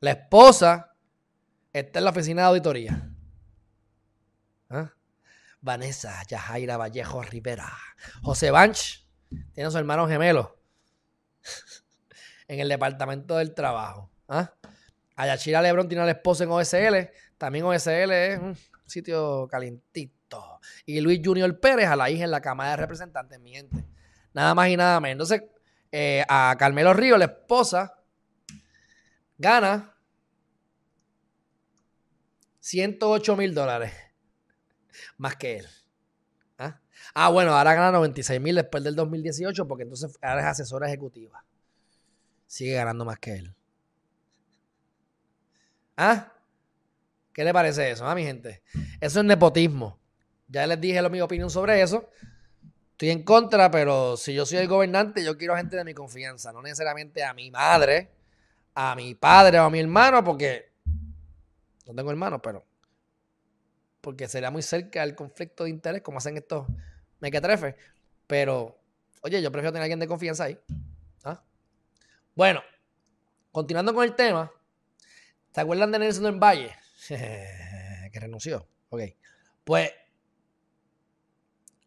la 0.00 0.12
esposa 0.12 0.94
está 1.72 2.00
en 2.00 2.04
la 2.04 2.10
oficina 2.10 2.42
de 2.42 2.48
auditoría. 2.48 3.10
¿Ah? 4.70 4.92
Vanessa 5.60 6.22
Yajaira 6.26 6.76
Vallejo 6.76 7.22
Rivera. 7.22 7.72
José 8.22 8.50
Banch 8.50 9.06
tiene 9.52 9.68
a 9.68 9.70
su 9.70 9.78
hermano 9.78 10.08
gemelo 10.08 10.58
en 12.48 12.60
el 12.60 12.68
departamento 12.68 13.36
del 13.36 13.54
trabajo. 13.54 14.10
¿Ah? 14.28 14.52
Ayachira 15.16 15.62
Lebron 15.62 15.88
tiene 15.88 16.02
a 16.02 16.06
la 16.06 16.12
esposa 16.12 16.44
en 16.44 16.50
OSL. 16.50 17.10
También 17.36 17.64
OSL 17.64 18.12
es 18.12 18.38
un 18.38 18.56
sitio 18.86 19.48
calentito. 19.48 20.60
Y 20.86 21.00
Luis 21.00 21.20
Junior 21.24 21.58
Pérez 21.58 21.88
a 21.88 21.96
la 21.96 22.10
hija 22.10 22.24
en 22.24 22.30
la 22.30 22.40
Cámara 22.40 22.70
de 22.70 22.76
Representantes, 22.76 23.40
mi 23.40 23.52
gente. 23.52 23.84
Nada 24.32 24.54
más 24.54 24.68
y 24.68 24.76
nada 24.76 25.00
menos. 25.00 25.30
Entonces, 25.30 25.57
eh, 25.92 26.24
a 26.28 26.54
Carmelo 26.58 26.92
Río, 26.94 27.16
la 27.16 27.26
esposa, 27.26 28.00
gana 29.36 29.94
108 32.60 33.36
mil 33.36 33.54
dólares 33.54 33.92
más 35.16 35.36
que 35.36 35.58
él. 35.58 35.66
¿Ah? 36.58 36.80
ah, 37.14 37.28
bueno, 37.30 37.54
ahora 37.54 37.74
gana 37.74 37.92
96 37.92 38.40
mil 38.40 38.56
después 38.56 38.82
del 38.82 38.96
2018 38.96 39.66
porque 39.66 39.84
entonces 39.84 40.18
ahora 40.20 40.40
es 40.40 40.46
asesora 40.46 40.88
ejecutiva. 40.88 41.44
Sigue 42.46 42.74
ganando 42.74 43.04
más 43.04 43.18
que 43.18 43.34
él. 43.36 43.54
¿Ah? 45.96 46.32
¿Qué 47.32 47.44
le 47.44 47.52
parece 47.52 47.90
eso, 47.90 48.06
ah, 48.06 48.14
mi 48.14 48.24
gente? 48.24 48.62
Eso 49.00 49.20
es 49.20 49.24
nepotismo. 49.24 49.98
Ya 50.48 50.66
les 50.66 50.80
dije 50.80 51.00
lo, 51.02 51.10
mi 51.10 51.20
opinión 51.20 51.50
sobre 51.50 51.80
eso. 51.82 52.10
Estoy 52.98 53.10
en 53.10 53.22
contra, 53.22 53.70
pero 53.70 54.16
si 54.16 54.34
yo 54.34 54.44
soy 54.44 54.58
el 54.58 54.66
gobernante, 54.66 55.22
yo 55.22 55.38
quiero 55.38 55.56
gente 55.56 55.76
de 55.76 55.84
mi 55.84 55.94
confianza, 55.94 56.52
no 56.52 56.60
necesariamente 56.60 57.22
a 57.22 57.32
mi 57.32 57.48
madre, 57.48 58.10
a 58.74 58.96
mi 58.96 59.14
padre 59.14 59.60
o 59.60 59.66
a 59.66 59.70
mi 59.70 59.78
hermano, 59.78 60.24
porque 60.24 60.72
no 61.86 61.94
tengo 61.94 62.10
hermanos, 62.10 62.40
pero 62.42 62.66
porque 64.00 64.26
sería 64.26 64.50
muy 64.50 64.62
cerca 64.62 65.02
del 65.02 65.14
conflicto 65.14 65.62
de 65.62 65.70
interés, 65.70 66.02
como 66.02 66.18
hacen 66.18 66.38
estos 66.38 66.66
mequetrefes. 67.20 67.76
Pero, 68.26 68.76
oye, 69.22 69.40
yo 69.40 69.52
prefiero 69.52 69.70
tener 69.70 69.82
a 69.82 69.84
alguien 69.84 70.00
de 70.00 70.08
confianza 70.08 70.42
ahí. 70.42 70.58
¿Ah? 71.22 71.40
Bueno, 72.34 72.64
continuando 73.52 73.94
con 73.94 74.02
el 74.02 74.16
tema, 74.16 74.50
¿se 75.54 75.60
acuerdan 75.60 75.92
de 75.92 76.00
Nelson 76.00 76.26
en 76.26 76.40
Valle? 76.40 76.74
que 77.06 78.18
renunció. 78.18 78.66
Ok. 78.88 79.02
Pues 79.62 79.88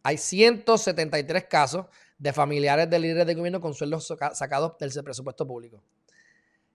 hay 0.02 0.18
173 0.18 1.44
casos 1.44 1.86
de 2.18 2.32
familiares 2.32 2.88
de 2.88 2.98
líderes 2.98 3.26
de 3.26 3.34
gobierno 3.34 3.60
con 3.60 3.74
sueldos 3.74 4.12
sacados 4.34 4.78
del 4.78 4.92
presupuesto 5.04 5.46
público. 5.46 5.82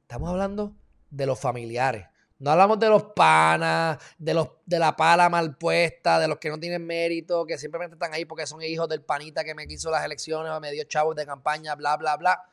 Estamos 0.02 0.30
hablando 0.30 0.76
de 1.10 1.26
los 1.26 1.40
familiares. 1.40 2.08
No 2.40 2.52
hablamos 2.52 2.80
de 2.80 2.90
los 2.90 3.04
panas, 3.16 3.98
de, 4.18 4.34
los, 4.34 4.50
de 4.66 4.78
la 4.78 4.96
pala 4.96 5.28
mal 5.28 5.58
puesta, 5.58 6.20
de 6.20 6.28
los 6.28 6.38
que 6.38 6.50
no 6.50 6.60
tienen 6.60 6.86
mérito, 6.86 7.46
que 7.46 7.58
simplemente 7.58 7.96
están 7.96 8.14
ahí 8.14 8.26
porque 8.26 8.46
son 8.46 8.62
hijos 8.62 8.88
del 8.88 9.02
panita 9.02 9.44
que 9.44 9.56
me 9.56 9.68
quiso 9.68 9.90
las 9.90 10.06
elecciones 10.06 10.52
o 10.52 10.60
me 10.60 10.72
dio 10.72 10.84
chavos 10.84 11.16
de 11.16 11.26
campaña, 11.26 11.76
bla, 11.76 11.98
bla, 11.98 12.16
bla. 12.16 12.44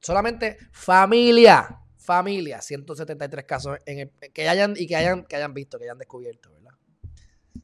Solamente 0.00 0.58
familia, 0.72 1.80
familia. 1.96 2.60
173 2.60 3.44
casos 3.44 3.78
en 3.86 3.98
el, 4.00 4.10
que 4.32 4.48
hayan 4.48 4.74
y 4.76 4.86
que 4.86 4.96
hayan, 4.96 5.24
que 5.24 5.36
hayan 5.36 5.54
visto, 5.54 5.78
que 5.78 5.84
hayan 5.84 5.98
descubierto, 5.98 6.50
¿verdad? 6.52 6.72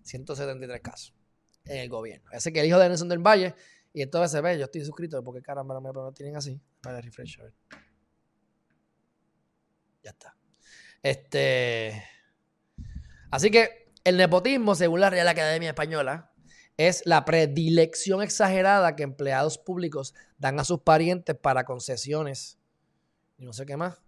173 0.03 0.81
casos 0.81 1.15
en 1.65 1.79
el 1.79 1.89
gobierno. 1.89 2.31
Ese 2.33 2.53
que 2.53 2.61
el 2.61 2.67
hijo 2.67 2.79
de 2.79 2.89
Nelson 2.89 3.09
del 3.09 3.19
Valle, 3.19 3.55
y 3.93 4.03
entonces 4.03 4.33
se 4.33 4.41
ve, 4.41 4.59
yo 4.59 4.65
estoy 4.65 4.85
suscrito, 4.85 5.23
porque 5.23 5.41
caramba 5.41 5.75
no 5.75 5.81
me 5.81 5.93
lo 5.93 6.13
tienen 6.13 6.37
así. 6.37 6.61
Para 6.81 7.01
refresh, 7.01 7.39
Ya 10.03 10.11
está. 10.11 10.37
Este. 11.03 12.03
Así 13.31 13.51
que 13.51 13.93
el 14.05 14.17
nepotismo, 14.17 14.75
según 14.75 15.01
la 15.01 15.11
Real 15.11 15.29
Academia 15.29 15.71
Española, 15.71 16.33
es 16.77 17.07
la 17.07 17.25
predilección 17.25 18.23
exagerada 18.23 18.97
que 18.97 19.05
empleados 19.05 19.59
públicos 19.59 20.15
dan 20.39 20.59
a 20.59 20.65
sus 20.65 20.81
parientes 20.81 21.37
para 21.37 21.65
concesiones. 21.65 22.59
Y 23.39 23.45
no 23.45 23.53
sé 23.53 23.65
qué 23.65 23.77
más. 23.77 24.03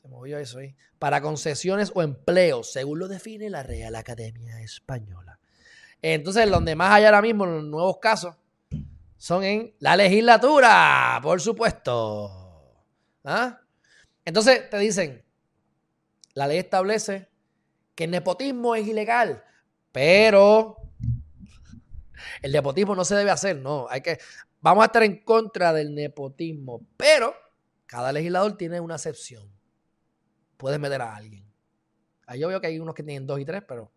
Se 0.00 0.08
movió 0.08 0.38
eso 0.38 0.58
ahí. 0.58 0.76
Para 0.98 1.20
concesiones 1.20 1.92
o 1.94 2.02
empleos, 2.02 2.72
según 2.72 2.98
lo 2.98 3.08
define 3.08 3.50
la 3.50 3.62
Real 3.62 3.94
Academia 3.94 4.60
Española. 4.60 5.35
Entonces, 6.02 6.50
donde 6.50 6.74
más 6.74 6.92
hay 6.92 7.04
ahora 7.04 7.22
mismo 7.22 7.46
los 7.46 7.64
nuevos 7.64 7.98
casos 7.98 8.34
son 9.16 9.44
en 9.44 9.74
la 9.80 9.96
legislatura, 9.96 11.18
por 11.22 11.40
supuesto. 11.40 12.30
¿Ah? 13.24 13.60
Entonces 14.24 14.68
te 14.70 14.78
dicen, 14.78 15.24
la 16.34 16.46
ley 16.46 16.58
establece 16.58 17.28
que 17.94 18.04
el 18.04 18.10
nepotismo 18.10 18.74
es 18.74 18.86
ilegal, 18.86 19.42
pero 19.90 20.76
el 22.42 22.52
nepotismo 22.52 22.94
no 22.94 23.04
se 23.04 23.16
debe 23.16 23.30
hacer, 23.30 23.56
no. 23.56 23.86
Hay 23.88 24.02
que, 24.02 24.18
vamos 24.60 24.82
a 24.82 24.86
estar 24.86 25.02
en 25.02 25.24
contra 25.24 25.72
del 25.72 25.94
nepotismo, 25.94 26.86
pero 26.96 27.34
cada 27.86 28.12
legislador 28.12 28.56
tiene 28.56 28.80
una 28.80 28.96
excepción. 28.96 29.50
Puedes 30.56 30.78
meter 30.78 31.02
a 31.02 31.14
alguien. 31.14 31.44
Ahí 32.26 32.40
yo 32.40 32.48
veo 32.48 32.60
que 32.60 32.66
hay 32.66 32.78
unos 32.78 32.94
que 32.94 33.02
tienen 33.02 33.26
dos 33.26 33.40
y 33.40 33.44
tres, 33.44 33.62
pero 33.66 33.90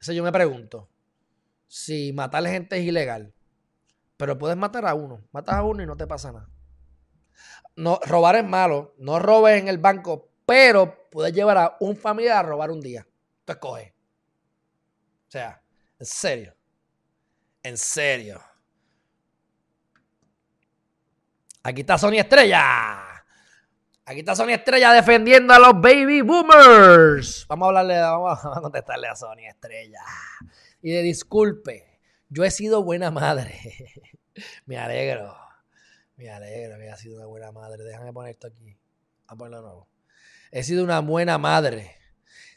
eso 0.00 0.12
yo 0.12 0.22
me 0.22 0.32
pregunto. 0.32 0.88
Si 1.74 2.12
matar 2.12 2.44
gente 2.44 2.76
es 2.76 2.84
ilegal, 2.84 3.32
pero 4.18 4.36
puedes 4.36 4.58
matar 4.58 4.84
a 4.84 4.92
uno, 4.92 5.22
matas 5.32 5.54
a 5.54 5.62
uno 5.62 5.82
y 5.82 5.86
no 5.86 5.96
te 5.96 6.06
pasa 6.06 6.30
nada. 6.30 6.46
No, 7.76 7.98
robar 8.04 8.36
es 8.36 8.44
malo, 8.44 8.94
no 8.98 9.18
robes 9.18 9.58
en 9.58 9.68
el 9.68 9.78
banco, 9.78 10.28
pero 10.44 11.08
puedes 11.10 11.32
llevar 11.32 11.56
a 11.56 11.76
un 11.80 11.96
familiar 11.96 12.36
a 12.36 12.42
robar 12.46 12.70
un 12.70 12.82
día. 12.82 13.06
Tú 13.46 13.52
escoges. 13.52 13.90
O 13.90 15.30
sea, 15.30 15.62
en 15.98 16.04
serio. 16.04 16.54
En 17.62 17.78
serio. 17.78 18.38
Aquí 21.62 21.80
está 21.80 21.96
Sony 21.96 22.18
Estrella. 22.18 23.24
Aquí 24.04 24.18
está 24.18 24.36
Sony 24.36 24.50
Estrella 24.50 24.92
defendiendo 24.92 25.54
a 25.54 25.58
los 25.58 25.72
baby 25.80 26.20
boomers. 26.20 27.46
Vamos 27.48 27.64
a 27.64 27.68
hablarle, 27.68 27.98
vamos 27.98 28.44
a 28.44 28.50
contestarle 28.60 29.08
a 29.08 29.16
Sony 29.16 29.48
Estrella. 29.48 30.00
Y 30.82 30.90
de 30.90 31.02
disculpe, 31.02 32.00
yo 32.28 32.44
he 32.44 32.50
sido 32.50 32.82
buena 32.82 33.10
madre. 33.10 33.54
Me 34.66 34.76
alegro. 34.76 35.36
Me 36.16 36.28
alegro 36.28 36.76
que 36.76 36.84
haya 36.84 36.96
sido 36.96 37.16
una 37.16 37.26
buena 37.26 37.52
madre. 37.52 37.84
Déjame 37.84 38.12
poner 38.12 38.32
esto 38.32 38.48
aquí. 38.48 38.76
A 39.28 39.36
ponerlo 39.36 39.62
nuevo. 39.62 39.88
He 40.50 40.64
sido 40.64 40.82
una 40.84 41.00
buena 41.00 41.38
madre. 41.38 41.96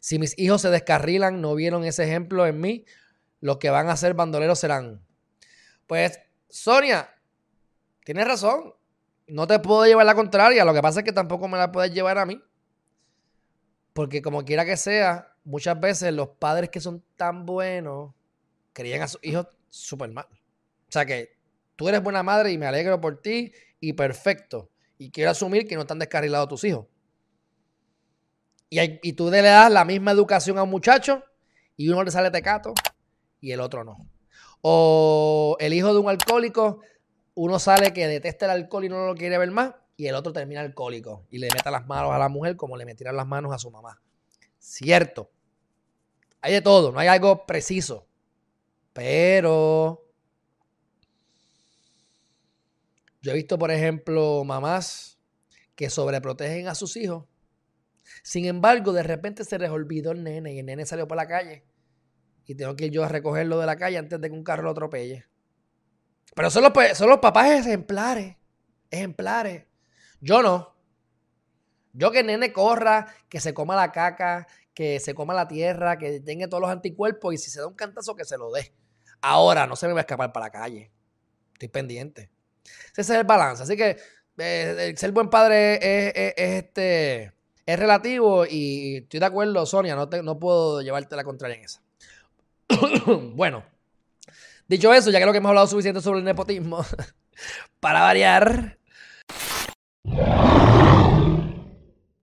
Si 0.01 0.19
mis 0.19 0.37
hijos 0.37 0.61
se 0.61 0.69
descarrilan, 0.69 1.39
no 1.39 1.55
vieron 1.55 1.83
ese 1.83 2.03
ejemplo 2.03 2.45
en 2.45 2.59
mí, 2.59 2.85
los 3.39 3.57
que 3.57 3.69
van 3.69 3.89
a 3.89 3.97
ser 3.97 4.13
bandoleros 4.13 4.59
serán. 4.59 5.05
Pues, 5.87 6.19
Sonia, 6.49 7.09
tienes 8.03 8.27
razón. 8.27 8.73
No 9.27 9.47
te 9.47 9.59
puedo 9.59 9.85
llevar 9.85 10.05
la 10.05 10.15
contraria. 10.15 10.65
Lo 10.65 10.73
que 10.73 10.81
pasa 10.81 10.99
es 10.99 11.05
que 11.05 11.13
tampoco 11.13 11.47
me 11.47 11.57
la 11.57 11.71
puedes 11.71 11.93
llevar 11.93 12.17
a 12.17 12.25
mí. 12.25 12.41
Porque 13.93 14.21
como 14.21 14.43
quiera 14.45 14.65
que 14.65 14.77
sea, 14.77 15.34
muchas 15.45 15.79
veces 15.79 16.13
los 16.13 16.29
padres 16.29 16.69
que 16.69 16.81
son 16.81 17.03
tan 17.15 17.45
buenos 17.45 18.13
crían 18.73 19.01
a 19.01 19.07
sus 19.07 19.23
hijos 19.23 19.47
súper 19.69 20.11
mal. 20.11 20.27
O 20.29 20.91
sea 20.91 21.05
que 21.05 21.37
tú 21.75 21.87
eres 21.87 22.03
buena 22.03 22.23
madre 22.23 22.51
y 22.51 22.57
me 22.57 22.65
alegro 22.65 22.99
por 22.99 23.21
ti 23.21 23.53
y 23.79 23.93
perfecto. 23.93 24.69
Y 24.97 25.11
quiero 25.11 25.31
asumir 25.31 25.67
que 25.67 25.75
no 25.75 25.81
están 25.81 25.99
descarrilados 25.99 26.49
tus 26.49 26.63
hijos. 26.63 26.87
Y, 28.69 29.13
tú 29.13 29.29
le 29.29 29.41
das 29.41 29.71
la 29.71 29.85
misma 29.85 30.11
educación 30.11 30.57
a 30.57 30.63
un 30.63 30.69
muchacho 30.69 31.23
y 31.77 31.87
uno 31.89 32.03
le 32.03 32.11
sale 32.11 32.31
tecato 32.31 32.73
y 33.39 33.51
el 33.51 33.61
otro 33.61 33.83
no. 33.83 33.97
O 34.61 35.55
el 35.59 35.73
hijo 35.73 35.93
de 35.93 35.99
un 35.99 36.09
alcohólico, 36.09 36.81
uno 37.35 37.59
sale 37.59 37.93
que 37.93 38.07
detesta 38.07 38.45
el 38.45 38.51
alcohol 38.51 38.85
y 38.85 38.89
no 38.89 39.05
lo 39.05 39.15
quiere 39.15 39.37
ver 39.37 39.51
más, 39.51 39.75
y 39.95 40.07
el 40.07 40.15
otro 40.15 40.33
termina 40.33 40.61
alcohólico 40.61 41.25
y 41.29 41.37
le 41.37 41.47
mete 41.53 41.71
las 41.71 41.85
manos 41.87 42.11
a 42.11 42.17
la 42.17 42.27
mujer 42.27 42.57
como 42.57 42.75
le 42.75 42.85
metieran 42.85 43.15
las 43.15 43.27
manos 43.27 43.53
a 43.53 43.59
su 43.59 43.71
mamá. 43.71 44.01
Cierto. 44.59 45.29
Hay 46.45 46.53
de 46.53 46.61
todo, 46.61 46.91
no 46.91 46.99
hay 46.99 47.07
algo 47.07 47.47
preciso. 47.47 48.07
Pero 48.93 50.05
yo 53.19 53.31
he 53.31 53.33
visto, 53.33 53.57
por 53.57 53.71
ejemplo, 53.71 54.43
mamás 54.43 55.17
que 55.73 55.89
sobreprotegen 55.89 56.67
a 56.67 56.75
sus 56.75 56.97
hijos. 56.97 57.25
Sin 58.21 58.45
embargo, 58.45 58.93
de 58.93 59.01
repente 59.01 59.43
se 59.43 59.57
les 59.57 59.71
olvidó 59.71 60.11
el 60.11 60.23
nene 60.23 60.53
y 60.53 60.59
el 60.59 60.67
nene 60.67 60.85
salió 60.85 61.07
por 61.07 61.17
la 61.17 61.27
calle 61.27 61.65
y 62.45 62.53
tengo 62.53 62.75
que 62.75 62.85
ir 62.85 62.91
yo 62.91 63.03
a 63.03 63.09
recogerlo 63.09 63.57
de 63.57 63.65
la 63.65 63.77
calle 63.77 63.97
antes 63.97 64.21
de 64.21 64.29
que 64.29 64.35
un 64.35 64.43
carro 64.43 64.65
lo 64.65 64.69
atropelle. 64.69 65.25
Pero 66.35 66.51
son 66.51 66.61
los, 66.61 66.73
son 66.95 67.09
los 67.09 67.17
papás 67.17 67.65
ejemplares. 67.65 68.35
Ejemplares. 68.91 69.65
Yo 70.21 70.43
no. 70.43 70.75
Yo 71.91 72.11
que 72.11 72.19
el 72.19 72.27
nene 72.27 72.53
corra, 72.53 73.07
que 73.29 73.39
se 73.39 73.55
coma 73.55 73.75
la 73.75 73.91
caca, 73.91 74.45
que 74.75 74.99
se 74.99 75.15
coma 75.15 75.33
la 75.33 75.47
tierra, 75.47 75.97
que 75.97 76.19
tenga 76.19 76.47
todos 76.47 76.61
los 76.61 76.69
anticuerpos 76.69 77.33
y 77.33 77.37
si 77.37 77.49
se 77.49 77.61
da 77.61 77.67
un 77.67 77.73
cantazo 77.73 78.15
que 78.15 78.25
se 78.25 78.37
lo 78.37 78.51
dé. 78.51 78.73
Ahora 79.21 79.65
no 79.65 79.75
se 79.75 79.87
me 79.87 79.93
va 79.93 79.99
a 79.99 80.01
escapar 80.01 80.31
para 80.31 80.47
la 80.47 80.51
calle. 80.51 80.91
Estoy 81.53 81.69
pendiente. 81.69 82.29
Ese 82.91 83.01
es 83.01 83.09
el 83.09 83.23
balance. 83.23 83.63
Así 83.63 83.77
que 83.77 83.97
eh, 84.37 84.93
ser 84.97 85.13
buen 85.13 85.29
padre 85.29 85.75
es, 85.75 86.33
este, 86.35 87.33
es 87.65 87.79
relativo 87.79 88.45
y 88.45 88.97
estoy 88.97 89.21
de 89.21 89.25
acuerdo, 89.25 89.65
Sonia, 89.65 89.95
no, 89.95 90.05
no 90.05 90.39
puedo 90.39 90.81
llevarte 90.81 91.15
la 91.15 91.23
contraria 91.23 91.55
en 91.57 91.63
esa. 91.63 91.81
bueno, 93.33 93.63
dicho 94.67 94.93
eso, 94.93 95.09
ya 95.09 95.21
creo 95.21 95.31
que 95.31 95.37
hemos 95.37 95.49
hablado 95.49 95.67
suficiente 95.67 96.01
sobre 96.01 96.19
el 96.19 96.25
nepotismo, 96.25 96.85
para 97.79 98.01
variar. 98.01 98.77